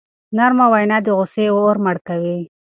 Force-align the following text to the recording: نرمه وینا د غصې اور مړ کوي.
نرمه 0.37 0.65
وینا 0.73 0.97
د 1.05 1.07
غصې 1.17 1.45
اور 1.55 1.75
مړ 1.83 1.95
کوي. 2.07 2.39